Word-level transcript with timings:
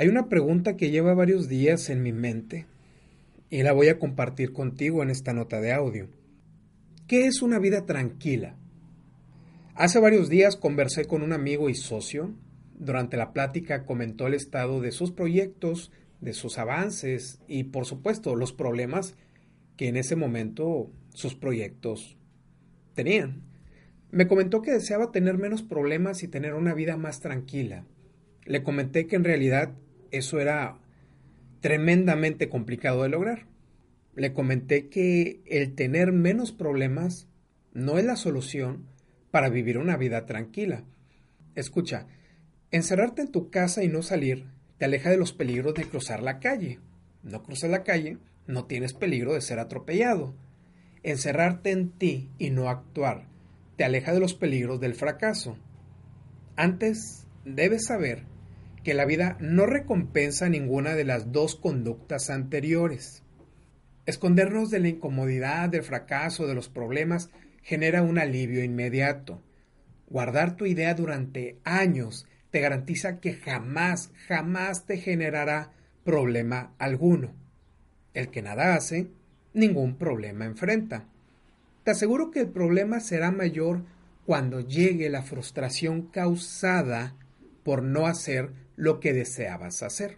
Hay 0.00 0.08
una 0.08 0.30
pregunta 0.30 0.78
que 0.78 0.90
lleva 0.90 1.12
varios 1.12 1.46
días 1.46 1.90
en 1.90 2.02
mi 2.02 2.10
mente 2.10 2.64
y 3.50 3.62
la 3.62 3.74
voy 3.74 3.88
a 3.88 3.98
compartir 3.98 4.50
contigo 4.50 5.02
en 5.02 5.10
esta 5.10 5.34
nota 5.34 5.60
de 5.60 5.74
audio. 5.74 6.08
¿Qué 7.06 7.26
es 7.26 7.42
una 7.42 7.58
vida 7.58 7.84
tranquila? 7.84 8.56
Hace 9.74 10.00
varios 10.00 10.30
días 10.30 10.56
conversé 10.56 11.04
con 11.04 11.20
un 11.20 11.34
amigo 11.34 11.68
y 11.68 11.74
socio. 11.74 12.32
Durante 12.78 13.18
la 13.18 13.34
plática 13.34 13.84
comentó 13.84 14.26
el 14.26 14.32
estado 14.32 14.80
de 14.80 14.90
sus 14.90 15.10
proyectos, 15.10 15.92
de 16.22 16.32
sus 16.32 16.56
avances 16.56 17.38
y 17.46 17.64
por 17.64 17.84
supuesto 17.84 18.36
los 18.36 18.54
problemas 18.54 19.16
que 19.76 19.88
en 19.88 19.98
ese 19.98 20.16
momento 20.16 20.90
sus 21.10 21.34
proyectos 21.34 22.16
tenían. 22.94 23.42
Me 24.12 24.26
comentó 24.26 24.62
que 24.62 24.72
deseaba 24.72 25.12
tener 25.12 25.36
menos 25.36 25.62
problemas 25.62 26.22
y 26.22 26.28
tener 26.28 26.54
una 26.54 26.72
vida 26.72 26.96
más 26.96 27.20
tranquila. 27.20 27.84
Le 28.46 28.62
comenté 28.62 29.06
que 29.06 29.16
en 29.16 29.24
realidad 29.24 29.74
eso 30.10 30.40
era 30.40 30.78
tremendamente 31.60 32.48
complicado 32.48 33.02
de 33.02 33.08
lograr. 33.08 33.46
Le 34.14 34.32
comenté 34.32 34.88
que 34.88 35.40
el 35.46 35.74
tener 35.74 36.12
menos 36.12 36.52
problemas 36.52 37.28
no 37.72 37.98
es 37.98 38.04
la 38.04 38.16
solución 38.16 38.86
para 39.30 39.48
vivir 39.48 39.78
una 39.78 39.96
vida 39.96 40.26
tranquila. 40.26 40.84
Escucha, 41.54 42.06
encerrarte 42.70 43.22
en 43.22 43.30
tu 43.30 43.50
casa 43.50 43.84
y 43.84 43.88
no 43.88 44.02
salir 44.02 44.46
te 44.78 44.86
aleja 44.86 45.10
de 45.10 45.18
los 45.18 45.32
peligros 45.32 45.74
de 45.74 45.84
cruzar 45.84 46.22
la 46.22 46.40
calle. 46.40 46.80
No 47.22 47.42
cruzas 47.42 47.70
la 47.70 47.84
calle, 47.84 48.18
no 48.46 48.64
tienes 48.64 48.94
peligro 48.94 49.34
de 49.34 49.40
ser 49.40 49.58
atropellado. 49.58 50.34
Encerrarte 51.02 51.70
en 51.70 51.90
ti 51.90 52.30
y 52.38 52.50
no 52.50 52.68
actuar 52.68 53.30
te 53.80 53.84
aleja 53.84 54.12
de 54.12 54.20
los 54.20 54.34
peligros 54.34 54.78
del 54.78 54.94
fracaso. 54.94 55.56
Antes, 56.54 57.26
debes 57.46 57.86
saber 57.86 58.24
que 58.82 58.94
la 58.94 59.04
vida 59.04 59.36
no 59.40 59.66
recompensa 59.66 60.48
ninguna 60.48 60.94
de 60.94 61.04
las 61.04 61.32
dos 61.32 61.56
conductas 61.56 62.30
anteriores. 62.30 63.22
Escondernos 64.06 64.70
de 64.70 64.80
la 64.80 64.88
incomodidad, 64.88 65.68
del 65.68 65.82
fracaso, 65.82 66.46
de 66.46 66.54
los 66.54 66.68
problemas, 66.68 67.30
genera 67.62 68.02
un 68.02 68.18
alivio 68.18 68.64
inmediato. 68.64 69.42
Guardar 70.08 70.56
tu 70.56 70.66
idea 70.66 70.94
durante 70.94 71.58
años 71.64 72.26
te 72.50 72.60
garantiza 72.60 73.20
que 73.20 73.34
jamás, 73.34 74.10
jamás 74.26 74.86
te 74.86 74.96
generará 74.96 75.72
problema 76.04 76.74
alguno. 76.78 77.34
El 78.14 78.30
que 78.30 78.42
nada 78.42 78.74
hace, 78.74 79.08
ningún 79.52 79.96
problema 79.96 80.46
enfrenta. 80.46 81.06
Te 81.84 81.92
aseguro 81.92 82.30
que 82.30 82.40
el 82.40 82.48
problema 82.48 83.00
será 83.00 83.30
mayor 83.30 83.84
cuando 84.26 84.60
llegue 84.60 85.08
la 85.10 85.22
frustración 85.22 86.02
causada 86.02 87.14
por 87.62 87.82
no 87.82 88.06
hacer 88.06 88.50
lo 88.80 88.98
que 88.98 89.12
deseabas 89.12 89.82
hacer. 89.82 90.16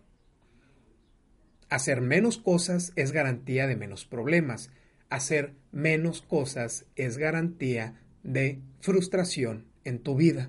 Hacer 1.69 2.01
menos 2.01 2.39
cosas 2.39 2.93
es 2.95 3.11
garantía 3.11 3.67
de 3.67 3.75
menos 3.75 4.05
problemas. 4.05 4.71
Hacer 5.11 5.55
menos 5.73 6.23
cosas 6.23 6.87
es 6.95 7.19
garantía 7.19 8.01
de 8.23 8.61
frustración 8.81 9.67
en 9.83 9.99
tu 9.99 10.15
vida. 10.15 10.49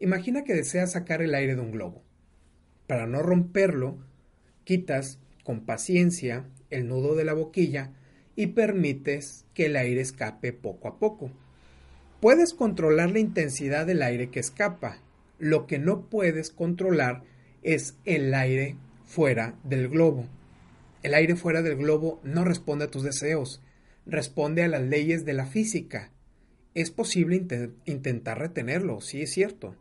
Imagina 0.00 0.44
que 0.44 0.52
deseas 0.52 0.92
sacar 0.92 1.22
el 1.22 1.34
aire 1.34 1.54
de 1.54 1.62
un 1.62 1.72
globo. 1.72 2.04
Para 2.86 3.06
no 3.06 3.22
romperlo, 3.22 3.96
quitas 4.64 5.18
con 5.44 5.64
paciencia 5.64 6.44
el 6.68 6.88
nudo 6.88 7.14
de 7.14 7.24
la 7.24 7.32
boquilla 7.32 7.94
y 8.36 8.48
permites 8.48 9.46
que 9.54 9.66
el 9.66 9.76
aire 9.76 10.02
escape 10.02 10.52
poco 10.52 10.88
a 10.88 10.98
poco. 10.98 11.30
Puedes 12.20 12.52
controlar 12.52 13.12
la 13.12 13.20
intensidad 13.20 13.86
del 13.86 14.02
aire 14.02 14.28
que 14.28 14.40
escapa. 14.40 15.00
Lo 15.38 15.66
que 15.66 15.78
no 15.78 16.08
puedes 16.08 16.50
controlar 16.50 17.22
es 17.62 17.96
el 18.04 18.32
aire 18.34 18.76
fuera 19.04 19.58
del 19.64 19.88
globo. 19.88 20.26
El 21.02 21.14
aire 21.14 21.36
fuera 21.36 21.62
del 21.62 21.76
globo 21.76 22.20
no 22.24 22.44
responde 22.44 22.86
a 22.86 22.90
tus 22.90 23.02
deseos, 23.02 23.62
responde 24.06 24.62
a 24.62 24.68
las 24.68 24.82
leyes 24.82 25.24
de 25.24 25.34
la 25.34 25.46
física. 25.46 26.12
Es 26.74 26.90
posible 26.90 27.46
intentar 27.84 28.38
retenerlo, 28.38 29.00
sí 29.00 29.22
es 29.22 29.32
cierto. 29.32 29.76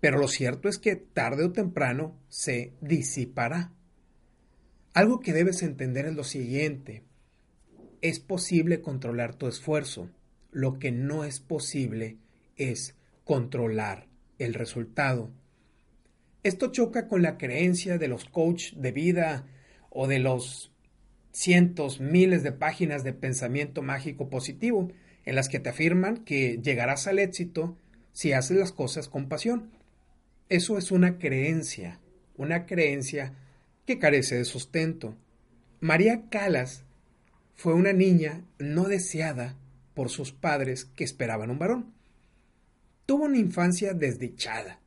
Pero 0.00 0.18
lo 0.18 0.28
cierto 0.28 0.68
es 0.68 0.78
que 0.78 0.96
tarde 0.96 1.44
o 1.44 1.52
temprano 1.52 2.18
se 2.28 2.72
disipará. 2.80 3.72
Algo 4.92 5.20
que 5.20 5.32
debes 5.32 5.62
entender 5.62 6.06
es 6.06 6.14
lo 6.14 6.24
siguiente 6.24 7.02
es 8.04 8.20
posible 8.20 8.82
controlar 8.82 9.34
tu 9.34 9.46
esfuerzo. 9.46 10.10
Lo 10.52 10.78
que 10.78 10.92
no 10.92 11.24
es 11.24 11.40
posible 11.40 12.18
es 12.56 12.96
controlar 13.24 14.08
el 14.38 14.54
resultado. 14.54 15.30
Esto 16.42 16.70
choca 16.70 17.08
con 17.08 17.22
la 17.22 17.38
creencia 17.38 17.98
de 17.98 18.08
los 18.08 18.26
coaches 18.26 18.74
de 18.76 18.92
vida 18.92 19.46
o 19.90 20.06
de 20.06 20.18
los 20.18 20.72
cientos, 21.32 22.00
miles 22.00 22.42
de 22.42 22.52
páginas 22.52 23.02
de 23.02 23.12
pensamiento 23.12 23.82
mágico 23.82 24.28
positivo 24.28 24.92
en 25.24 25.36
las 25.36 25.48
que 25.48 25.58
te 25.58 25.70
afirman 25.70 26.18
que 26.18 26.60
llegarás 26.62 27.06
al 27.06 27.18
éxito 27.18 27.76
si 28.12 28.32
haces 28.32 28.56
las 28.56 28.72
cosas 28.72 29.08
con 29.08 29.28
pasión. 29.28 29.70
Eso 30.48 30.78
es 30.78 30.90
una 30.90 31.18
creencia, 31.18 32.00
una 32.36 32.66
creencia 32.66 33.34
que 33.86 33.98
carece 33.98 34.36
de 34.36 34.44
sustento. 34.44 35.16
María 35.80 36.28
Calas 36.28 36.84
fue 37.54 37.74
una 37.74 37.92
niña 37.92 38.44
no 38.58 38.84
deseada 38.84 39.56
por 39.94 40.10
sus 40.10 40.32
padres 40.32 40.84
que 40.84 41.04
esperaban 41.04 41.50
un 41.50 41.58
varón. 41.58 41.93
Tuvo 43.06 43.24
una 43.24 43.38
infancia 43.38 43.92
desdichada. 43.92 44.80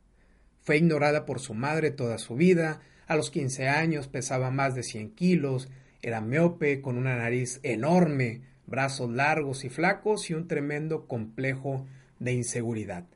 Fue 0.62 0.76
ignorada 0.76 1.24
por 1.24 1.38
su 1.38 1.54
madre 1.54 1.92
toda 1.92 2.18
su 2.18 2.34
vida. 2.34 2.80
A 3.06 3.14
los 3.14 3.30
15 3.30 3.68
años 3.68 4.08
pesaba 4.08 4.50
más 4.50 4.74
de 4.74 4.82
100 4.82 5.10
kilos. 5.10 5.68
Era 6.02 6.20
miope, 6.20 6.80
con 6.80 6.98
una 6.98 7.16
nariz 7.16 7.60
enorme, 7.62 8.42
brazos 8.66 9.10
largos 9.10 9.64
y 9.64 9.68
flacos 9.68 10.30
y 10.30 10.34
un 10.34 10.48
tremendo 10.48 11.06
complejo 11.06 11.86
de 12.18 12.32
inseguridad. 12.32 13.06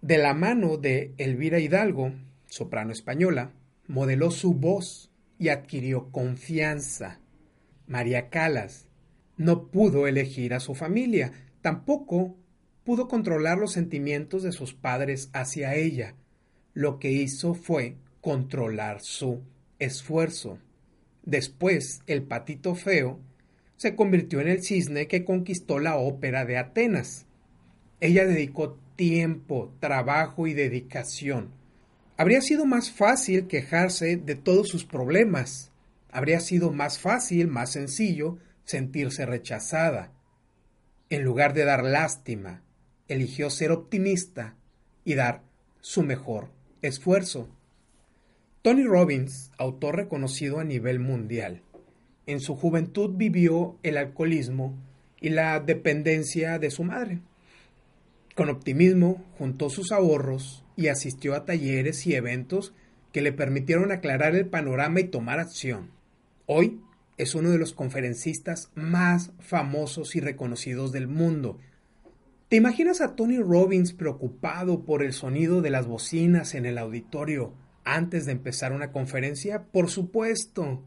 De 0.00 0.16
la 0.16 0.32
mano 0.32 0.78
de 0.78 1.12
Elvira 1.18 1.58
Hidalgo, 1.58 2.12
soprano 2.46 2.92
española, 2.92 3.52
modeló 3.86 4.30
su 4.30 4.54
voz 4.54 5.10
y 5.38 5.50
adquirió 5.50 6.10
confianza. 6.10 7.20
María 7.86 8.30
Calas 8.30 8.86
no 9.36 9.66
pudo 9.68 10.06
elegir 10.06 10.54
a 10.54 10.60
su 10.60 10.74
familia, 10.74 11.32
tampoco 11.60 12.36
pudo 12.84 13.08
controlar 13.08 13.58
los 13.58 13.72
sentimientos 13.72 14.42
de 14.42 14.52
sus 14.52 14.74
padres 14.74 15.30
hacia 15.32 15.74
ella. 15.74 16.14
Lo 16.74 16.98
que 16.98 17.12
hizo 17.12 17.54
fue 17.54 17.96
controlar 18.20 19.00
su 19.00 19.42
esfuerzo. 19.78 20.58
Después, 21.24 22.02
el 22.06 22.22
patito 22.22 22.74
feo 22.74 23.20
se 23.76 23.94
convirtió 23.94 24.40
en 24.40 24.48
el 24.48 24.62
cisne 24.62 25.06
que 25.06 25.24
conquistó 25.24 25.78
la 25.78 25.96
ópera 25.96 26.44
de 26.44 26.58
Atenas. 26.58 27.26
Ella 28.00 28.26
dedicó 28.26 28.78
tiempo, 28.96 29.74
trabajo 29.80 30.46
y 30.46 30.54
dedicación. 30.54 31.50
Habría 32.16 32.42
sido 32.42 32.66
más 32.66 32.90
fácil 32.90 33.46
quejarse 33.46 34.16
de 34.16 34.34
todos 34.34 34.68
sus 34.68 34.84
problemas, 34.84 35.70
Habría 36.12 36.40
sido 36.40 36.72
más 36.72 36.98
fácil, 36.98 37.46
más 37.46 37.72
sencillo, 37.72 38.38
sentirse 38.64 39.26
rechazada. 39.26 40.12
En 41.08 41.22
lugar 41.22 41.54
de 41.54 41.64
dar 41.64 41.84
lástima, 41.84 42.62
eligió 43.10 43.50
ser 43.50 43.72
optimista 43.72 44.56
y 45.04 45.14
dar 45.14 45.42
su 45.80 46.02
mejor 46.02 46.48
esfuerzo. 46.82 47.48
Tony 48.62 48.84
Robbins, 48.84 49.50
autor 49.58 49.96
reconocido 49.96 50.60
a 50.60 50.64
nivel 50.64 51.00
mundial, 51.00 51.62
en 52.26 52.40
su 52.40 52.54
juventud 52.54 53.10
vivió 53.16 53.78
el 53.82 53.96
alcoholismo 53.96 54.78
y 55.20 55.30
la 55.30 55.58
dependencia 55.60 56.58
de 56.58 56.70
su 56.70 56.84
madre. 56.84 57.20
Con 58.36 58.48
optimismo 58.48 59.24
juntó 59.36 59.70
sus 59.70 59.92
ahorros 59.92 60.64
y 60.76 60.88
asistió 60.88 61.34
a 61.34 61.44
talleres 61.44 62.06
y 62.06 62.14
eventos 62.14 62.72
que 63.12 63.22
le 63.22 63.32
permitieron 63.32 63.90
aclarar 63.92 64.36
el 64.36 64.46
panorama 64.46 65.00
y 65.00 65.04
tomar 65.04 65.40
acción. 65.40 65.90
Hoy 66.46 66.80
es 67.18 67.34
uno 67.34 67.50
de 67.50 67.58
los 67.58 67.72
conferencistas 67.72 68.70
más 68.74 69.32
famosos 69.40 70.16
y 70.16 70.20
reconocidos 70.20 70.92
del 70.92 71.08
mundo. 71.08 71.58
¿Te 72.50 72.56
imaginas 72.56 73.00
a 73.00 73.14
Tony 73.14 73.38
Robbins 73.38 73.92
preocupado 73.92 74.84
por 74.84 75.04
el 75.04 75.12
sonido 75.12 75.62
de 75.62 75.70
las 75.70 75.86
bocinas 75.86 76.56
en 76.56 76.66
el 76.66 76.78
auditorio 76.78 77.54
antes 77.84 78.26
de 78.26 78.32
empezar 78.32 78.72
una 78.72 78.90
conferencia? 78.90 79.66
Por 79.70 79.88
supuesto. 79.88 80.82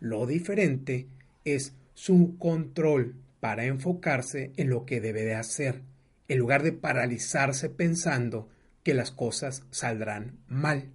Lo 0.00 0.24
diferente 0.24 1.06
es 1.44 1.74
su 1.92 2.36
control 2.38 3.14
para 3.40 3.66
enfocarse 3.66 4.52
en 4.56 4.70
lo 4.70 4.86
que 4.86 5.02
debe 5.02 5.24
de 5.24 5.34
hacer, 5.34 5.82
en 6.28 6.38
lugar 6.38 6.62
de 6.62 6.72
paralizarse 6.72 7.68
pensando 7.68 8.48
que 8.82 8.94
las 8.94 9.10
cosas 9.10 9.64
saldrán 9.70 10.38
mal. 10.48 10.88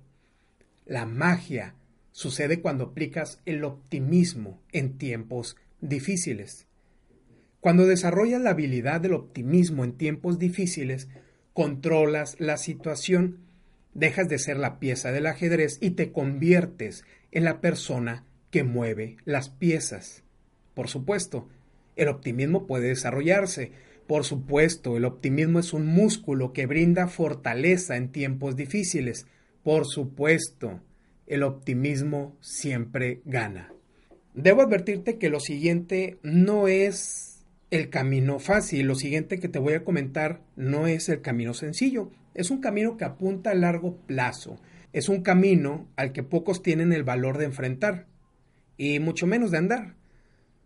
La 0.88 1.06
magia 1.06 1.76
sucede 2.12 2.60
cuando 2.60 2.86
aplicas 2.86 3.40
el 3.46 3.64
optimismo 3.64 4.64
en 4.72 4.98
tiempos 4.98 5.58
difíciles. 5.80 6.66
Cuando 7.62 7.86
desarrollas 7.86 8.42
la 8.42 8.50
habilidad 8.50 9.02
del 9.02 9.14
optimismo 9.14 9.84
en 9.84 9.94
tiempos 9.94 10.40
difíciles, 10.40 11.10
controlas 11.54 12.36
la 12.40 12.58
situación, 12.58 13.38
dejas 13.94 14.28
de 14.28 14.40
ser 14.40 14.58
la 14.58 14.80
pieza 14.80 15.12
del 15.12 15.28
ajedrez 15.28 15.78
y 15.80 15.92
te 15.92 16.12
conviertes 16.12 17.06
en 17.32 17.44
la 17.44 17.62
persona 17.62 18.26
que 18.50 18.64
mueve 18.64 19.18
las 19.26 19.50
piezas. 19.50 20.24
Por 20.74 20.88
supuesto, 20.88 21.48
el 21.96 22.08
optimismo 22.08 22.66
puede 22.66 22.88
desarrollarse. 22.88 23.72
Por 24.08 24.24
supuesto, 24.24 24.98
el 24.98 25.06
optimismo 25.06 25.60
es 25.60 25.72
un 25.72 25.86
músculo 25.86 26.54
que 26.54 26.66
brinda 26.66 27.08
fortaleza 27.08 27.96
en 27.96 28.12
tiempos 28.12 28.56
difíciles. 28.56 29.28
Por 29.62 29.86
supuesto, 29.86 30.82
el 31.28 31.44
optimismo 31.44 32.36
siempre 32.42 33.22
gana. 33.24 33.72
Debo 34.34 34.64
advertirte 34.64 35.20
que 35.20 35.30
lo 35.30 35.40
siguiente 35.40 36.18
no 36.24 36.68
es 36.68 37.31
el 37.72 37.90
camino 37.90 38.38
fácil, 38.40 38.86
lo 38.86 38.96
siguiente 38.96 39.40
que 39.40 39.48
te 39.48 39.58
voy 39.58 39.74
a 39.74 39.86
comentar 39.86 40.42
no 40.58 40.88
es 40.88 41.08
el 41.08 41.22
camino 41.22 41.54
sencillo, 41.54 42.12
es 42.34 42.52
un 42.52 42.60
camino 42.60 42.98
que 42.98 43.06
apunta 43.06 43.52
a 43.52 43.56
largo 43.56 43.96
plazo, 43.96 44.60
es 44.92 45.08
un 45.08 45.22
camino 45.22 45.88
al 45.96 46.12
que 46.12 46.22
pocos 46.22 46.62
tienen 46.62 46.92
el 46.92 47.06
valor 47.06 47.38
de 47.38 47.46
enfrentar 47.46 48.08
y 48.78 49.00
mucho 49.00 49.26
menos 49.26 49.52
de 49.52 49.58
andar, 49.60 49.96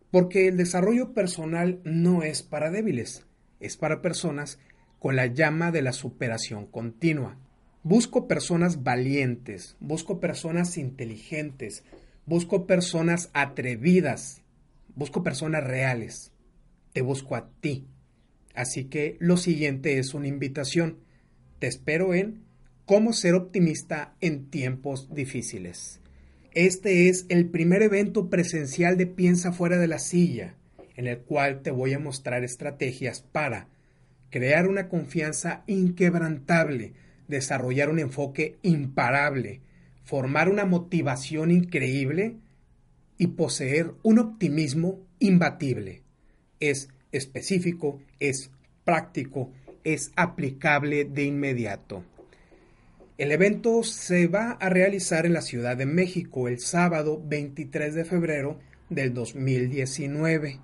porque 0.09 0.47
el 0.47 0.57
desarrollo 0.57 1.13
personal 1.13 1.79
no 1.83 2.23
es 2.23 2.41
para 2.41 2.71
débiles, 2.71 3.27
es 3.59 3.77
para 3.77 4.01
personas 4.01 4.57
con 4.97 5.15
la 5.15 5.27
llama 5.27 5.71
de 5.71 5.83
la 5.83 5.93
superación 5.93 6.65
continua. 6.65 7.37
Busco 7.83 8.27
personas 8.27 8.81
valientes, 8.81 9.77
busco 9.79 10.19
personas 10.19 10.79
inteligentes, 10.79 11.83
busco 12.25 12.65
personas 12.65 13.29
atrevidas, 13.33 14.41
busco 14.95 15.21
personas 15.21 15.63
reales. 15.63 16.31
Te 16.95 17.01
busco 17.01 17.35
a 17.35 17.49
ti. 17.59 17.89
Así 18.53 18.85
que 18.85 19.17
lo 19.19 19.35
siguiente 19.35 19.99
es 19.99 20.13
una 20.13 20.29
invitación. 20.29 20.99
Te 21.59 21.67
espero 21.67 22.13
en 22.13 22.45
cómo 22.85 23.11
ser 23.11 23.33
optimista 23.33 24.15
en 24.21 24.49
tiempos 24.49 25.13
difíciles. 25.13 25.99
Este 26.53 27.09
es 27.09 27.25
el 27.27 27.49
primer 27.49 27.81
evento 27.81 28.29
presencial 28.29 28.95
de 28.95 29.07
Piensa 29.07 29.51
fuera 29.51 29.77
de 29.77 29.89
la 29.89 29.99
silla, 29.99 30.55
en 30.95 31.07
el 31.07 31.19
cual 31.19 31.63
te 31.63 31.71
voy 31.71 31.91
a 31.91 31.99
mostrar 31.99 32.45
estrategias 32.45 33.19
para 33.19 33.67
crear 34.29 34.65
una 34.65 34.87
confianza 34.87 35.65
inquebrantable, 35.67 36.93
desarrollar 37.27 37.89
un 37.89 37.99
enfoque 37.99 38.55
imparable, 38.61 39.59
formar 40.05 40.47
una 40.47 40.63
motivación 40.63 41.51
increíble 41.51 42.37
y 43.17 43.27
poseer 43.27 43.91
un 44.01 44.19
optimismo 44.19 45.05
imbatible. 45.19 46.04
Es 46.59 46.89
específico, 47.11 48.01
es 48.19 48.51
práctico, 48.83 49.51
es 49.83 50.11
aplicable 50.15 51.05
de 51.05 51.23
inmediato. 51.23 52.03
El 53.17 53.31
evento 53.31 53.81
se 53.83 54.27
va 54.27 54.51
a 54.51 54.69
realizar 54.69 55.25
en 55.25 55.33
la 55.33 55.41
Ciudad 55.41 55.77
de 55.77 55.85
México 55.85 56.49
el 56.49 56.59
sábado 56.59 57.21
23 57.25 57.95
de 57.95 58.03
febrero 58.03 58.59
del 58.89 59.13
2019 59.13 60.59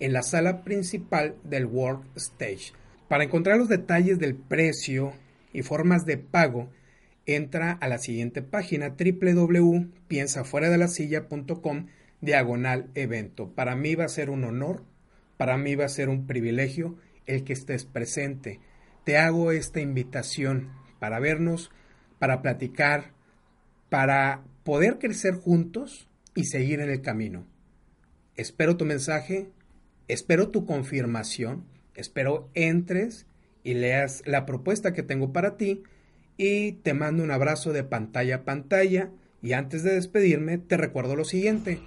en 0.00 0.12
la 0.12 0.22
sala 0.22 0.64
principal 0.64 1.36
del 1.44 1.66
World 1.66 2.04
Stage. 2.16 2.72
Para 3.08 3.22
encontrar 3.24 3.58
los 3.58 3.68
detalles 3.68 4.18
del 4.18 4.34
precio 4.34 5.12
y 5.52 5.62
formas 5.62 6.04
de 6.04 6.18
pago, 6.18 6.68
entra 7.26 7.72
a 7.72 7.88
la 7.88 7.98
siguiente 7.98 8.42
página 8.42 8.96
www.piensafueradelasilla.com 8.98 11.86
diagonal 12.20 12.90
evento. 12.94 13.50
Para 13.54 13.74
mí 13.76 13.94
va 13.94 14.04
a 14.04 14.08
ser 14.08 14.28
un 14.30 14.44
honor, 14.44 14.82
para 15.36 15.56
mí 15.56 15.74
va 15.74 15.84
a 15.84 15.88
ser 15.88 16.08
un 16.08 16.26
privilegio 16.26 16.96
el 17.26 17.44
que 17.44 17.52
estés 17.52 17.84
presente. 17.84 18.60
Te 19.04 19.18
hago 19.18 19.52
esta 19.52 19.80
invitación 19.80 20.70
para 20.98 21.20
vernos, 21.20 21.70
para 22.18 22.42
platicar, 22.42 23.12
para 23.88 24.42
poder 24.62 24.98
crecer 24.98 25.34
juntos 25.34 26.08
y 26.34 26.44
seguir 26.44 26.80
en 26.80 26.90
el 26.90 27.02
camino. 27.02 27.46
Espero 28.36 28.76
tu 28.76 28.84
mensaje, 28.84 29.48
espero 30.08 30.48
tu 30.48 30.66
confirmación, 30.66 31.64
espero 31.94 32.50
entres 32.54 33.26
y 33.62 33.74
leas 33.74 34.22
la 34.26 34.46
propuesta 34.46 34.92
que 34.92 35.02
tengo 35.02 35.32
para 35.32 35.56
ti 35.56 35.82
y 36.36 36.72
te 36.72 36.94
mando 36.94 37.22
un 37.22 37.30
abrazo 37.30 37.72
de 37.72 37.84
pantalla 37.84 38.36
a 38.36 38.44
pantalla 38.44 39.10
y 39.42 39.52
antes 39.52 39.82
de 39.82 39.94
despedirme 39.94 40.58
te 40.58 40.76
recuerdo 40.76 41.16
lo 41.16 41.24
siguiente, 41.24 41.80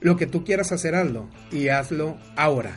lo 0.00 0.16
que 0.16 0.26
tú 0.26 0.44
quieras 0.44 0.72
hacer 0.72 0.94
hazlo 0.94 1.28
y 1.52 1.68
hazlo 1.68 2.18
ahora. 2.36 2.76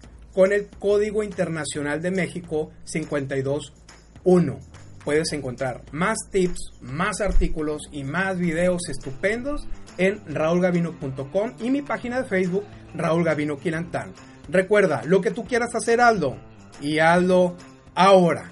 con 0.33 0.53
el 0.53 0.67
Código 0.67 1.23
Internacional 1.23 2.01
de 2.01 2.11
México 2.11 2.71
521. 2.91 4.59
Puedes 5.03 5.33
encontrar 5.33 5.81
más 5.91 6.17
tips, 6.31 6.73
más 6.81 7.21
artículos 7.21 7.83
y 7.91 8.03
más 8.03 8.37
videos 8.37 8.87
estupendos 8.89 9.67
en 9.97 10.21
raulgavino.com 10.27 11.53
y 11.59 11.69
mi 11.69 11.81
página 11.81 12.21
de 12.21 12.27
Facebook 12.27 12.65
Raúl 12.93 13.23
Gavino 13.23 13.57
Quilantán. 13.57 14.13
Recuerda, 14.49 15.01
lo 15.05 15.21
que 15.21 15.31
tú 15.31 15.45
quieras 15.45 15.73
hacer, 15.75 16.01
Aldo, 16.01 16.37
y 16.81 16.99
hazlo 16.99 17.55
ahora. 17.95 18.51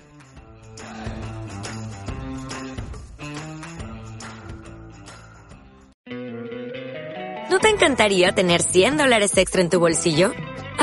¿No 7.50 7.60
te 7.60 7.70
encantaría 7.70 8.32
tener 8.32 8.62
100 8.62 8.98
dólares 8.98 9.36
extra 9.38 9.62
en 9.62 9.70
tu 9.70 9.80
bolsillo? 9.80 10.32